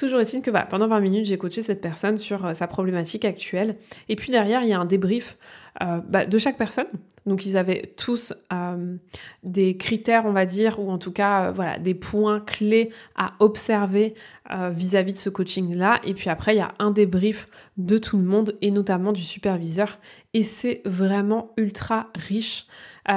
Toujours 0.00 0.20
est-il 0.20 0.40
que 0.40 0.50
pendant 0.70 0.88
20 0.88 1.00
minutes, 1.00 1.26
j'ai 1.26 1.36
coaché 1.36 1.60
cette 1.60 1.82
personne 1.82 2.16
sur 2.16 2.46
euh, 2.46 2.54
sa 2.54 2.66
problématique 2.66 3.26
actuelle. 3.26 3.76
Et 4.08 4.16
puis 4.16 4.32
derrière, 4.32 4.62
il 4.62 4.68
y 4.70 4.72
a 4.72 4.80
un 4.80 4.86
débrief 4.86 5.36
euh, 5.82 6.00
bah, 6.08 6.24
de 6.24 6.38
chaque 6.38 6.56
personne. 6.56 6.86
Donc 7.26 7.44
ils 7.44 7.58
avaient 7.58 7.92
tous 7.98 8.32
euh, 8.50 8.96
des 9.42 9.76
critères, 9.76 10.24
on 10.24 10.32
va 10.32 10.46
dire, 10.46 10.80
ou 10.80 10.90
en 10.90 10.96
tout 10.96 11.12
cas, 11.12 11.50
voilà, 11.50 11.78
des 11.78 11.92
points 11.92 12.40
clés 12.40 12.88
à 13.14 13.34
observer 13.40 14.14
vis-à-vis 14.72 15.12
de 15.12 15.18
ce 15.18 15.28
coaching-là. 15.28 16.00
Et 16.02 16.14
puis 16.14 16.30
après, 16.30 16.54
il 16.54 16.58
y 16.58 16.62
a 16.62 16.72
un 16.78 16.90
débrief 16.90 17.46
de 17.76 17.98
tout 17.98 18.16
le 18.16 18.24
monde, 18.24 18.56
et 18.62 18.70
notamment 18.70 19.12
du 19.12 19.22
superviseur. 19.22 19.98
Et 20.32 20.42
c'est 20.42 20.80
vraiment 20.86 21.52
ultra 21.56 22.08
riche. 22.16 22.66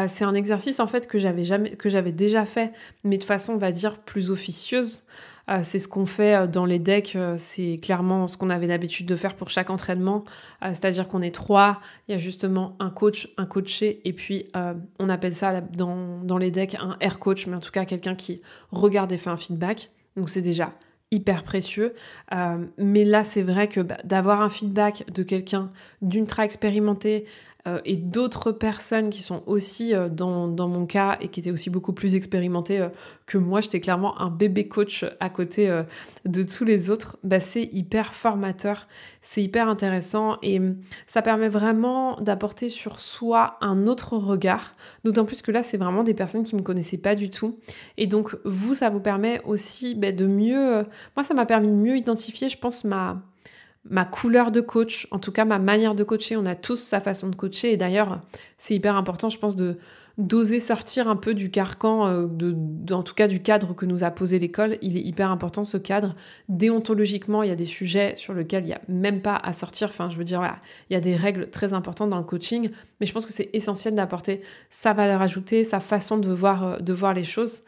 c'est 0.08 0.26
un 0.26 0.36
exercice 0.36 0.80
en 0.80 0.86
fait 0.86 1.08
que 1.08 1.18
j'avais 1.18 2.12
déjà 2.12 2.46
fait, 2.46 2.74
mais 3.04 3.18
de 3.18 3.24
façon, 3.24 3.54
on 3.54 3.58
va 3.58 3.72
dire, 3.72 4.02
plus 4.02 4.30
officieuse. 4.30 5.06
Euh, 5.50 5.60
c'est 5.62 5.80
ce 5.80 5.88
qu'on 5.88 6.06
fait 6.06 6.36
euh, 6.36 6.48
dans 6.48 6.66
les 6.66 6.80
decks, 6.80 7.16
euh, 7.16 7.36
c'est 7.38 7.78
clairement 7.82 8.28
ce 8.28 8.38
qu'on 8.38 8.50
avait 8.50 8.68
l'habitude 8.68 9.06
de 9.06 9.16
faire 9.16 9.36
pour 9.36 9.50
chaque 9.50 9.70
entraînement, 9.70 10.24
c'est-à-dire 10.62 11.08
qu'on 11.08 11.22
est 11.22 11.36
trois, 11.36 11.82
il 12.08 12.14
y 12.14 12.16
a 12.16 12.18
justement 12.18 12.78
un 12.80 12.90
coach, 12.90 13.28
un 13.38 13.46
coaché, 13.46 14.02
et 14.06 14.14
puis 14.14 14.46
on 15.00 15.10
appelle 15.10 15.34
ça 15.34 15.60
dans, 15.62 16.38
les 16.38 16.52
decks 16.52 16.76
un 16.76 16.96
air 17.02 17.20
coach, 17.20 17.48
mais 17.48 17.56
en 17.56 17.60
tout 17.60 17.72
cas 17.72 17.86
quelqu'un 17.86 18.16
qui 18.16 18.42
regarde 18.72 19.12
et 19.12 19.18
fait 19.18 19.30
un 19.30 19.38
feedback. 19.38 19.92
Donc 20.16 20.30
c'est 20.30 20.42
déjà 20.42 20.74
hyper 21.12 21.44
précieux. 21.44 21.94
mais 22.78 23.04
là, 23.04 23.24
c'est 23.24 23.42
vrai 23.42 23.68
que 23.68 23.82
bah, 23.82 23.98
d'avoir 24.06 24.42
un 24.42 24.50
feedback 24.50 25.12
de 25.12 25.24
quelqu'un 25.24 25.72
d'ultra 26.02 26.46
expérimenté, 26.46 27.26
euh, 27.66 27.80
et 27.86 27.96
d'autres 27.96 28.52
personnes 28.52 29.10
qui 29.10 29.22
sont 29.22 29.42
aussi 29.46 29.96
euh, 29.96 30.10
dans, 30.10 30.50
dans, 30.50 30.68
mon 30.68 30.86
cas 30.86 31.18
et 31.22 31.30
qui 31.30 31.40
étaient 31.40 31.52
aussi 31.52 31.70
beaucoup 31.70 31.94
plus 31.94 32.14
expérimentées 32.14 32.82
euh, 32.82 32.90
que 33.26 33.38
moi, 33.38 33.62
j'étais 33.62 33.80
clairement 33.80 34.20
un 34.20 34.30
bébé 34.30 34.68
coach 34.68 35.06
à 35.22 35.30
côté 35.30 35.84
de 36.26 36.44
tous 36.44 36.66
les 36.66 36.90
autres, 36.90 37.18
bah, 37.24 37.40
c'est 37.40 37.64
hyper 37.72 38.14
formateur, 38.14 38.88
c'est 39.22 39.42
hyper 39.42 39.70
intéressant 39.70 40.38
et 40.42 40.60
hum, 40.60 40.76
ça 41.08 41.22
permet 41.22 41.48
vraiment 41.48 42.20
d'apporter 42.20 42.68
sur 42.68 43.00
soi 43.00 43.58
un 43.62 43.88
autre 43.88 44.18
regard, 44.18 44.74
d'autant 45.06 45.24
plus 45.24 45.42
que 45.42 45.52
là, 45.52 45.64
c'est 45.64 45.78
vraiment 45.78 46.04
des 46.04 46.14
personnes 46.14 46.44
qui 46.44 46.56
ne 46.56 46.60
me 46.60 46.66
connaissaient 46.66 46.98
pas 46.98 47.16
du 47.16 47.30
tout. 47.30 47.58
Et 47.98 48.08
donc, 48.08 48.36
vous, 48.44 48.74
ça 48.74 48.90
vous 48.90 49.00
permet 49.00 49.42
aussi 49.46 49.96
bah, 49.96 50.12
de 50.12 50.28
mieux... 50.28 50.86
moi, 51.16 51.24
ça 51.24 51.34
m'a 51.34 51.46
permis 51.46 51.70
de 51.70 51.76
mieux 51.76 51.96
identifier, 51.96 52.50
je 52.50 52.58
pense, 52.58 52.84
ma 52.84 53.22
ma 53.90 54.06
couleur 54.06 54.52
de 54.52 54.62
coach, 54.62 55.08
en 55.12 55.20
tout 55.20 55.32
cas 55.32 55.46
ma 55.46 55.60
manière 55.60 55.96
de 55.96 56.04
coacher. 56.04 56.38
On 56.38 56.46
a 56.46 56.56
tous 56.56 56.78
sa 56.78 57.00
façon 57.00 57.30
de 57.30 57.36
coacher 57.36 57.74
et 57.74 57.78
d'ailleurs 57.78 58.22
c'est 58.58 58.76
hyper 58.76 58.96
important 58.96 59.30
je 59.30 59.38
pense 59.38 59.56
de 59.56 59.78
d'oser 60.18 60.60
sortir 60.60 61.10
un 61.10 61.16
peu 61.16 61.34
du 61.34 61.50
carcan, 61.50 62.08
euh, 62.08 62.28
de, 62.28 62.94
en 62.94 63.02
tout 63.02 63.16
cas 63.16 63.28
du 63.28 63.42
cadre 63.42 63.74
que 63.74 63.86
nous 63.86 64.04
a 64.04 64.12
posé 64.12 64.38
l'école. 64.38 64.78
Il 64.82 64.96
est 64.96 65.02
hyper 65.02 65.32
important 65.32 65.64
ce 65.64 65.78
cadre. 65.78 66.16
Déontologiquement, 66.50 67.42
il 67.42 67.50
y 67.50 67.52
a 67.52 67.56
des 67.56 67.66
sujets 67.66 68.16
sur 68.16 68.34
lesquels 68.34 68.64
il 68.64 68.68
n'y 68.68 68.74
a 68.74 68.82
même 68.88 69.22
pas 69.22 69.36
à 69.36 69.54
sortir. 69.54 69.90
Enfin, 69.90 70.10
je 70.10 70.18
veux 70.18 70.24
dire, 70.24 70.44
il 70.90 70.94
y 70.94 70.96
a 70.96 71.00
des 71.00 71.16
règles 71.16 71.50
très 71.50 71.74
importantes 71.74 72.12
dans 72.12 72.20
le 72.20 72.24
coaching, 72.24 72.70
mais 73.00 73.08
je 73.08 73.14
pense 73.14 73.26
que 73.26 73.34
c'est 73.34 73.50
essentiel 73.54 73.96
d'apporter 73.96 74.42
sa 74.70 74.94
valeur 74.94 75.22
ajoutée, 75.22 75.64
sa 75.64 75.80
façon 75.80 76.18
de 76.18 76.32
voir, 76.32 76.64
euh, 76.64 76.78
de 76.78 76.94
voir 76.94 77.14
les 77.14 77.24
choses. 77.24 77.64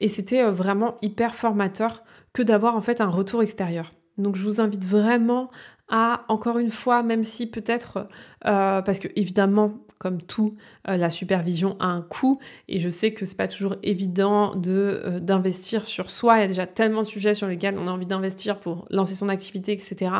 Et 0.00 0.08
c'était 0.08 0.42
euh, 0.42 0.50
vraiment 0.50 0.96
hyper 1.02 1.34
formateur 1.34 2.02
que 2.32 2.42
d'avoir 2.42 2.76
en 2.76 2.80
fait 2.80 3.00
un 3.00 3.08
retour 3.08 3.42
extérieur. 3.42 3.92
Donc 4.18 4.36
je 4.36 4.42
vous 4.42 4.60
invite 4.60 4.84
vraiment 4.84 5.50
à, 5.88 6.24
encore 6.28 6.58
une 6.58 6.70
fois, 6.70 7.02
même 7.02 7.22
si 7.22 7.50
peut-être, 7.50 8.08
euh, 8.44 8.82
parce 8.82 8.98
que 8.98 9.08
évidemment, 9.14 9.74
comme 9.98 10.20
tout, 10.20 10.56
euh, 10.88 10.96
la 10.96 11.10
supervision 11.10 11.76
a 11.80 11.86
un 11.86 12.02
coût 12.02 12.38
et 12.68 12.80
je 12.80 12.88
sais 12.88 13.12
que 13.12 13.24
c'est 13.24 13.36
pas 13.36 13.48
toujours 13.48 13.76
évident 13.82 14.54
de 14.54 15.00
euh, 15.04 15.20
d'investir 15.20 15.86
sur 15.86 16.10
soi. 16.10 16.38
Il 16.38 16.40
y 16.40 16.44
a 16.44 16.48
déjà 16.48 16.66
tellement 16.66 17.02
de 17.02 17.06
sujets 17.06 17.34
sur 17.34 17.46
lesquels 17.46 17.78
on 17.78 17.86
a 17.86 17.90
envie 17.90 18.06
d'investir 18.06 18.58
pour 18.58 18.86
lancer 18.90 19.14
son 19.14 19.28
activité, 19.28 19.72
etc. 19.72 20.10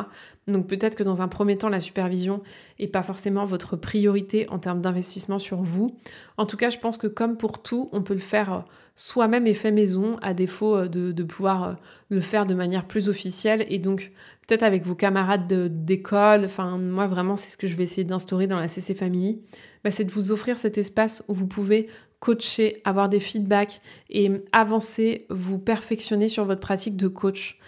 Donc 0.47 0.69
peut-être 0.69 0.95
que 0.95 1.03
dans 1.03 1.23
un 1.23 1.29
premier 1.29 1.59
temps, 1.59 1.69
la 1.69 1.81
supervision 1.81 2.43
n'est 2.79 2.87
pas 2.87 3.03
forcément 3.03 3.45
votre 3.45 3.77
priorité 3.77 4.49
en 4.49 4.59
termes 4.59 4.81
d'investissement 4.81 5.39
sur 5.39 5.63
vous. 5.63 5.97
En 6.37 6.47
tout 6.47 6.57
cas, 6.57 6.71
je 6.71 6.79
pense 6.79 6.97
que 6.97 7.09
comme 7.09 7.37
pour 7.37 7.63
tout, 7.63 7.89
on 7.93 8.03
peut 8.03 8.15
le 8.15 8.21
faire 8.21 8.65
soi-même 8.95 9.47
et 9.47 9.55
fait 9.55 9.73
maison, 9.73 10.19
à 10.23 10.35
défaut 10.35 10.87
de, 10.87 11.13
de 11.13 11.23
pouvoir 11.25 11.77
le 12.11 12.21
faire 12.21 12.47
de 12.47 12.55
manière 12.55 12.87
plus 12.87 13.09
officielle. 13.09 13.67
Et 13.69 13.79
donc 13.79 14.13
peut-être 14.47 14.63
avec 14.63 14.85
vos 14.85 14.95
camarades 14.95 15.53
d'école. 15.85 16.45
Enfin, 16.45 16.79
moi, 16.79 17.07
vraiment, 17.07 17.37
c'est 17.37 17.51
ce 17.51 17.57
que 17.57 17.67
je 17.67 17.75
vais 17.75 17.83
essayer 17.83 18.05
d'instaurer 18.05 18.47
dans 18.47 18.59
la 18.59 18.69
CC 18.69 18.95
Family. 18.95 19.41
Bah, 19.85 19.91
c'est 19.91 20.05
de 20.05 20.13
vous 20.13 20.33
offrir 20.33 20.59
cet 20.59 20.79
espace 20.79 21.25
où 21.29 21.35
vous 21.35 21.47
pouvez 21.47 21.89
coacher, 22.21 22.81
avoir 22.85 23.09
des 23.09 23.21
feedbacks 23.21 23.81
et 24.11 24.31
avancer, 24.53 25.27
vous 25.29 25.59
perfectionner 25.59 26.29
sur 26.29 26.45
votre 26.45 26.61
pratique 26.61 26.97
de 26.97 27.09
coach. 27.09 27.59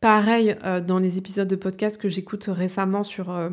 Pareil, 0.00 0.56
euh, 0.64 0.80
dans 0.80 0.98
les 0.98 1.18
épisodes 1.18 1.48
de 1.48 1.56
podcast 1.56 2.00
que 2.00 2.08
j'écoute 2.08 2.44
récemment 2.48 3.02
sur 3.02 3.30
euh, 3.30 3.50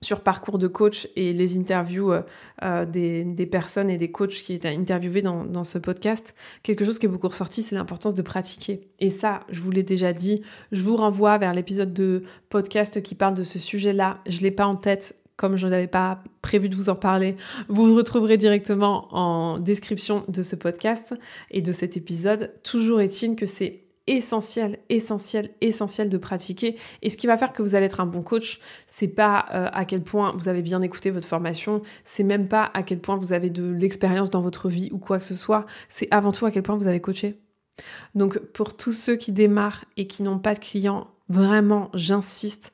sur 0.00 0.20
parcours 0.20 0.58
de 0.58 0.68
coach 0.68 1.08
et 1.16 1.32
les 1.32 1.58
interviews 1.58 2.12
euh, 2.12 2.22
euh, 2.62 2.84
des, 2.84 3.46
personnes 3.46 3.90
et 3.90 3.96
des 3.96 4.10
coachs 4.10 4.30
qui 4.30 4.52
étaient 4.52 4.68
interviewés 4.68 5.22
dans, 5.22 5.44
dans, 5.44 5.64
ce 5.64 5.78
podcast, 5.78 6.34
quelque 6.62 6.84
chose 6.84 6.98
qui 6.98 7.06
est 7.06 7.08
beaucoup 7.08 7.28
ressorti, 7.28 7.62
c'est 7.62 7.74
l'importance 7.74 8.14
de 8.14 8.22
pratiquer. 8.22 8.88
Et 9.00 9.10
ça, 9.10 9.40
je 9.50 9.60
vous 9.60 9.70
l'ai 9.70 9.82
déjà 9.82 10.12
dit, 10.12 10.42
je 10.70 10.82
vous 10.82 10.96
renvoie 10.96 11.38
vers 11.38 11.52
l'épisode 11.52 11.92
de 11.92 12.22
podcast 12.48 13.02
qui 13.02 13.14
parle 13.14 13.34
de 13.34 13.42
ce 13.42 13.58
sujet-là. 13.58 14.18
Je 14.26 14.40
l'ai 14.40 14.52
pas 14.52 14.66
en 14.66 14.76
tête, 14.76 15.16
comme 15.36 15.56
je 15.56 15.66
n'avais 15.66 15.88
pas 15.88 16.22
prévu 16.42 16.68
de 16.68 16.76
vous 16.76 16.90
en 16.90 16.96
parler, 16.96 17.36
vous 17.68 17.86
le 17.86 17.92
retrouverez 17.92 18.36
directement 18.36 19.08
en 19.12 19.58
description 19.58 20.24
de 20.28 20.42
ce 20.42 20.54
podcast 20.54 21.14
et 21.50 21.60
de 21.60 21.72
cet 21.72 21.96
épisode. 21.96 22.52
Toujours 22.62 23.00
est-il 23.00 23.34
que 23.34 23.46
c'est 23.46 23.87
essentiel, 24.08 24.78
essentiel, 24.88 25.50
essentiel 25.60 26.08
de 26.08 26.16
pratiquer. 26.16 26.76
Et 27.02 27.08
ce 27.08 27.16
qui 27.16 27.26
va 27.26 27.36
faire 27.36 27.52
que 27.52 27.62
vous 27.62 27.74
allez 27.74 27.86
être 27.86 28.00
un 28.00 28.06
bon 28.06 28.22
coach, 28.22 28.58
c'est 28.86 29.08
pas 29.08 29.46
euh, 29.52 29.68
à 29.72 29.84
quel 29.84 30.02
point 30.02 30.34
vous 30.36 30.48
avez 30.48 30.62
bien 30.62 30.82
écouté 30.82 31.10
votre 31.10 31.28
formation, 31.28 31.82
c'est 32.04 32.24
même 32.24 32.48
pas 32.48 32.70
à 32.74 32.82
quel 32.82 33.00
point 33.00 33.16
vous 33.16 33.32
avez 33.32 33.50
de 33.50 33.70
l'expérience 33.70 34.30
dans 34.30 34.40
votre 34.40 34.68
vie 34.68 34.88
ou 34.92 34.98
quoi 34.98 35.18
que 35.18 35.24
ce 35.24 35.34
soit, 35.34 35.66
c'est 35.88 36.08
avant 36.10 36.32
tout 36.32 36.46
à 36.46 36.50
quel 36.50 36.62
point 36.62 36.76
vous 36.76 36.88
avez 36.88 37.00
coaché. 37.00 37.38
Donc 38.14 38.38
pour 38.38 38.76
tous 38.76 38.92
ceux 38.92 39.16
qui 39.16 39.30
démarrent 39.32 39.84
et 39.96 40.06
qui 40.06 40.22
n'ont 40.22 40.38
pas 40.38 40.54
de 40.54 40.58
clients, 40.58 41.08
vraiment, 41.28 41.90
j'insiste, 41.94 42.72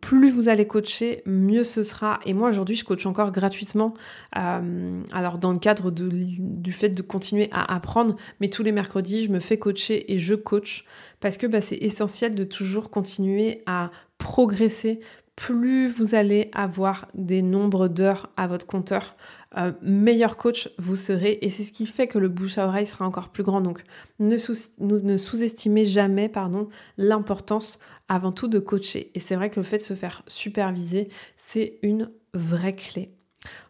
plus 0.00 0.30
vous 0.30 0.48
allez 0.48 0.66
coacher, 0.66 1.22
mieux 1.26 1.64
ce 1.64 1.82
sera. 1.82 2.20
Et 2.24 2.34
moi 2.34 2.50
aujourd'hui, 2.50 2.76
je 2.76 2.84
coach 2.84 3.04
encore 3.04 3.32
gratuitement. 3.32 3.94
Euh, 4.36 5.02
alors 5.12 5.38
dans 5.38 5.52
le 5.52 5.58
cadre 5.58 5.90
du 5.90 6.72
fait 6.72 6.90
de 6.90 7.02
continuer 7.02 7.48
à 7.50 7.74
apprendre, 7.74 8.16
mais 8.40 8.48
tous 8.48 8.62
les 8.62 8.70
mercredis, 8.70 9.24
je 9.24 9.30
me 9.30 9.40
fais 9.40 9.58
coacher 9.58 10.12
et 10.12 10.18
je 10.18 10.34
coach 10.34 10.84
parce 11.20 11.36
que 11.36 11.48
bah, 11.48 11.60
c'est 11.60 11.78
essentiel 11.78 12.36
de 12.36 12.44
toujours 12.44 12.90
continuer 12.90 13.62
à 13.66 13.90
progresser. 14.18 15.00
Plus 15.34 15.86
vous 15.86 16.16
allez 16.16 16.50
avoir 16.52 17.06
des 17.14 17.42
nombres 17.42 17.86
d'heures 17.86 18.28
à 18.36 18.48
votre 18.48 18.66
compteur, 18.66 19.14
euh, 19.56 19.70
meilleur 19.82 20.36
coach 20.36 20.68
vous 20.78 20.96
serez 20.96 21.38
et 21.42 21.50
c'est 21.50 21.62
ce 21.62 21.70
qui 21.70 21.86
fait 21.86 22.08
que 22.08 22.18
le 22.18 22.28
bouche 22.28 22.58
à 22.58 22.66
oreille 22.66 22.86
sera 22.86 23.06
encore 23.06 23.28
plus 23.28 23.44
grand. 23.44 23.60
Donc 23.60 23.84
ne, 24.18 24.36
sous-estimez 24.36 25.84
jamais 25.84 26.28
l'importance 26.96 27.78
avant 28.08 28.32
tout 28.32 28.48
de 28.48 28.58
coacher. 28.58 29.10
Et 29.14 29.20
c'est 29.20 29.36
vrai 29.36 29.50
que 29.50 29.60
le 29.60 29.64
fait 29.64 29.78
de 29.78 29.82
se 29.82 29.94
faire 29.94 30.22
superviser, 30.26 31.08
c'est 31.36 31.78
une 31.82 32.10
vraie 32.34 32.74
clé. 32.74 33.12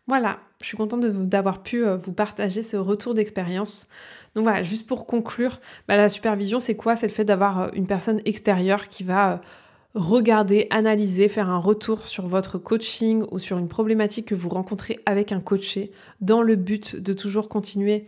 Voilà, 0.06 0.38
je 0.62 0.66
suis 0.66 0.76
contente 0.76 1.04
d'avoir 1.04 1.62
pu 1.62 1.84
euh, 1.84 1.96
vous 1.96 2.12
partager 2.12 2.62
ce 2.62 2.76
retour 2.76 3.14
d'expérience. 3.14 3.88
Donc 4.34 4.44
voilà, 4.44 4.62
juste 4.62 4.86
pour 4.86 5.06
conclure, 5.06 5.60
bah, 5.86 5.96
la 5.96 6.08
supervision, 6.08 6.60
c'est 6.60 6.76
quoi? 6.76 6.96
C'est 6.96 7.06
le 7.06 7.12
fait 7.12 7.24
d'avoir 7.24 7.60
euh, 7.60 7.68
une 7.74 7.86
personne 7.86 8.20
extérieure 8.24 8.88
qui 8.88 9.04
va 9.04 9.40
regarder, 9.94 10.66
analyser, 10.70 11.28
faire 11.28 11.48
un 11.50 11.58
retour 11.58 12.08
sur 12.08 12.26
votre 12.26 12.58
coaching 12.58 13.24
ou 13.30 13.38
sur 13.38 13.58
une 13.58 13.68
problématique 13.68 14.26
que 14.26 14.34
vous 14.34 14.48
rencontrez 14.48 15.00
avec 15.06 15.32
un 15.32 15.40
coaché 15.40 15.92
dans 16.20 16.42
le 16.42 16.56
but 16.56 16.96
de 16.96 17.12
toujours 17.12 17.48
continuer 17.48 18.04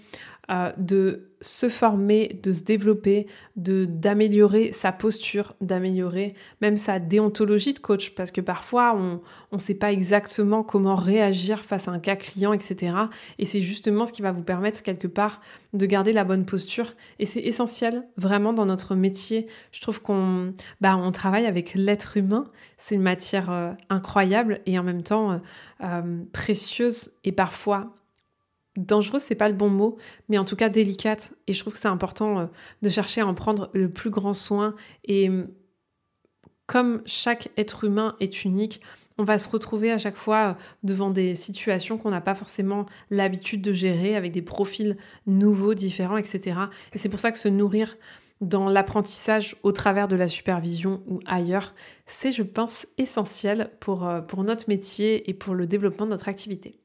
euh, 0.50 0.72
de 0.78 1.30
se 1.42 1.68
former, 1.68 2.38
de 2.42 2.52
se 2.52 2.62
développer, 2.62 3.26
de 3.56 3.86
d'améliorer 3.86 4.72
sa 4.72 4.92
posture, 4.92 5.54
d'améliorer 5.60 6.34
même 6.60 6.76
sa 6.76 6.98
déontologie 6.98 7.72
de 7.72 7.78
coach, 7.78 8.14
parce 8.14 8.30
que 8.30 8.40
parfois 8.40 8.94
on 8.94 9.20
ne 9.52 9.60
sait 9.60 9.74
pas 9.74 9.92
exactement 9.92 10.62
comment 10.62 10.96
réagir 10.96 11.64
face 11.64 11.88
à 11.88 11.92
un 11.92 11.98
cas 11.98 12.16
client, 12.16 12.52
etc. 12.52 12.94
Et 13.38 13.44
c'est 13.44 13.60
justement 13.60 14.06
ce 14.06 14.12
qui 14.12 14.22
va 14.22 14.32
vous 14.32 14.42
permettre 14.42 14.82
quelque 14.82 15.06
part 15.06 15.40
de 15.72 15.86
garder 15.86 16.12
la 16.12 16.24
bonne 16.24 16.44
posture. 16.44 16.94
Et 17.18 17.26
c'est 17.26 17.40
essentiel 17.40 18.06
vraiment 18.16 18.52
dans 18.52 18.66
notre 18.66 18.94
métier. 18.94 19.46
Je 19.72 19.80
trouve 19.80 20.02
qu'on 20.02 20.52
bah, 20.80 20.96
on 20.96 21.12
travaille 21.12 21.46
avec 21.46 21.74
l'être 21.74 22.16
humain. 22.16 22.44
C'est 22.76 22.96
une 22.96 23.02
matière 23.02 23.50
euh, 23.50 23.72
incroyable 23.88 24.60
et 24.66 24.78
en 24.78 24.82
même 24.82 25.02
temps 25.02 25.40
euh, 25.82 26.22
précieuse 26.32 27.12
et 27.24 27.32
parfois 27.32 27.94
dangereuse, 28.76 29.22
c'est 29.22 29.34
pas 29.34 29.48
le 29.48 29.54
bon 29.54 29.68
mot, 29.68 29.96
mais 30.28 30.38
en 30.38 30.44
tout 30.44 30.56
cas 30.56 30.68
délicate. 30.68 31.34
Et 31.46 31.52
je 31.52 31.60
trouve 31.60 31.72
que 31.72 31.78
c'est 31.78 31.88
important 31.88 32.38
euh, 32.40 32.46
de 32.82 32.88
chercher 32.88 33.20
à 33.20 33.26
en 33.26 33.34
prendre 33.34 33.70
le 33.72 33.90
plus 33.90 34.10
grand 34.10 34.34
soin. 34.34 34.74
Et 35.04 35.28
mm, 35.28 35.48
comme 36.66 37.02
chaque 37.04 37.48
être 37.56 37.84
humain 37.84 38.16
est 38.20 38.44
unique, 38.44 38.80
on 39.18 39.24
va 39.24 39.38
se 39.38 39.48
retrouver 39.48 39.90
à 39.90 39.98
chaque 39.98 40.16
fois 40.16 40.38
euh, 40.38 40.54
devant 40.82 41.10
des 41.10 41.34
situations 41.34 41.98
qu'on 41.98 42.10
n'a 42.10 42.20
pas 42.20 42.34
forcément 42.34 42.86
l'habitude 43.10 43.60
de 43.60 43.72
gérer, 43.72 44.16
avec 44.16 44.32
des 44.32 44.42
profils 44.42 44.96
nouveaux, 45.26 45.74
différents, 45.74 46.16
etc. 46.16 46.60
Et 46.92 46.98
c'est 46.98 47.08
pour 47.08 47.20
ça 47.20 47.32
que 47.32 47.38
se 47.38 47.48
nourrir 47.48 47.96
dans 48.40 48.70
l'apprentissage 48.70 49.56
au 49.62 49.72
travers 49.72 50.08
de 50.08 50.16
la 50.16 50.28
supervision 50.28 51.02
ou 51.06 51.20
ailleurs, 51.26 51.74
c'est, 52.06 52.32
je 52.32 52.42
pense, 52.42 52.86
essentiel 52.96 53.70
pour, 53.80 54.06
euh, 54.06 54.22
pour 54.22 54.44
notre 54.44 54.64
métier 54.68 55.28
et 55.28 55.34
pour 55.34 55.54
le 55.54 55.66
développement 55.66 56.06
de 56.06 56.12
notre 56.12 56.28
activité. 56.28 56.79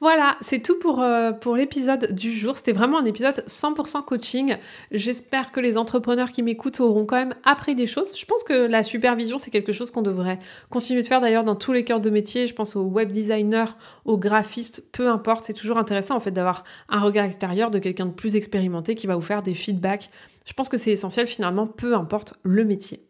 Voilà, 0.00 0.36
c'est 0.40 0.62
tout 0.62 0.78
pour, 0.78 1.02
euh, 1.02 1.32
pour 1.32 1.56
l'épisode 1.56 2.12
du 2.12 2.34
jour. 2.34 2.56
C'était 2.56 2.72
vraiment 2.72 2.98
un 2.98 3.04
épisode 3.04 3.42
100% 3.46 4.04
coaching. 4.04 4.56
J'espère 4.92 5.52
que 5.52 5.60
les 5.60 5.76
entrepreneurs 5.76 6.32
qui 6.32 6.42
m'écoutent 6.42 6.80
auront 6.80 7.04
quand 7.04 7.16
même 7.16 7.34
appris 7.44 7.74
des 7.74 7.86
choses. 7.86 8.16
Je 8.16 8.24
pense 8.24 8.44
que 8.44 8.66
la 8.66 8.82
supervision, 8.82 9.38
c'est 9.38 9.50
quelque 9.50 9.72
chose 9.72 9.90
qu'on 9.90 10.02
devrait 10.02 10.38
continuer 10.70 11.02
de 11.02 11.06
faire 11.06 11.20
d'ailleurs 11.20 11.44
dans 11.44 11.56
tous 11.56 11.72
les 11.72 11.84
cœurs 11.84 12.00
de 12.00 12.10
métier. 12.10 12.46
Je 12.46 12.54
pense 12.54 12.76
aux 12.76 12.84
web 12.84 13.10
designers, 13.10 13.72
aux 14.04 14.18
graphistes, 14.18 14.84
peu 14.92 15.08
importe. 15.08 15.44
C'est 15.44 15.54
toujours 15.54 15.78
intéressant 15.78 16.16
en 16.16 16.20
fait 16.20 16.30
d'avoir 16.30 16.64
un 16.88 17.00
regard 17.00 17.24
extérieur 17.24 17.70
de 17.70 17.78
quelqu'un 17.78 18.06
de 18.06 18.12
plus 18.12 18.36
expérimenté 18.36 18.94
qui 18.94 19.06
va 19.06 19.16
vous 19.16 19.22
faire 19.22 19.42
des 19.42 19.54
feedbacks. 19.54 20.10
Je 20.46 20.52
pense 20.52 20.68
que 20.68 20.76
c'est 20.76 20.92
essentiel 20.92 21.26
finalement, 21.26 21.66
peu 21.66 21.94
importe 21.94 22.34
le 22.42 22.64
métier. 22.64 23.02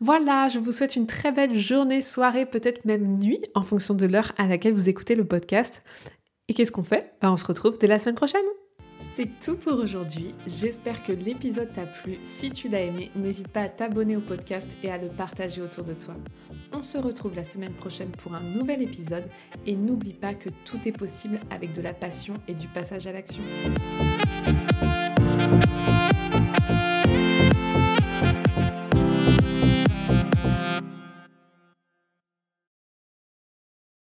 Voilà, 0.00 0.48
je 0.48 0.60
vous 0.60 0.70
souhaite 0.70 0.94
une 0.94 1.08
très 1.08 1.32
belle 1.32 1.58
journée, 1.58 2.02
soirée, 2.02 2.46
peut-être 2.46 2.84
même 2.84 3.18
nuit, 3.18 3.42
en 3.54 3.62
fonction 3.62 3.94
de 3.94 4.06
l'heure 4.06 4.32
à 4.38 4.46
laquelle 4.46 4.72
vous 4.72 4.88
écoutez 4.88 5.16
le 5.16 5.24
podcast. 5.24 5.82
Et 6.46 6.54
qu'est-ce 6.54 6.70
qu'on 6.70 6.84
fait? 6.84 7.14
Ben, 7.20 7.32
On 7.32 7.36
se 7.36 7.44
retrouve 7.44 7.78
dès 7.78 7.88
la 7.88 7.98
semaine 7.98 8.14
prochaine. 8.14 8.44
C'est 9.14 9.28
tout 9.40 9.56
pour 9.56 9.78
aujourd'hui. 9.78 10.34
J'espère 10.46 11.04
que 11.04 11.12
l'épisode 11.12 11.72
t'a 11.72 11.86
plu. 11.86 12.18
Si 12.24 12.50
tu 12.50 12.68
l'as 12.68 12.82
aimé, 12.82 13.10
n'hésite 13.16 13.48
pas 13.48 13.62
à 13.62 13.68
t'abonner 13.68 14.16
au 14.16 14.20
podcast 14.20 14.68
et 14.82 14.90
à 14.90 14.98
le 14.98 15.08
partager 15.08 15.60
autour 15.60 15.84
de 15.84 15.94
toi. 15.94 16.14
On 16.72 16.82
se 16.82 16.98
retrouve 16.98 17.34
la 17.34 17.44
semaine 17.44 17.72
prochaine 17.72 18.10
pour 18.22 18.34
un 18.34 18.40
nouvel 18.40 18.82
épisode 18.82 19.24
et 19.66 19.74
n'oublie 19.74 20.14
pas 20.14 20.34
que 20.34 20.48
tout 20.64 20.78
est 20.86 20.96
possible 20.96 21.40
avec 21.50 21.72
de 21.72 21.82
la 21.82 21.92
passion 21.92 22.34
et 22.46 22.54
du 22.54 22.68
passage 22.68 23.06
à 23.08 23.12
l'action. 23.12 23.42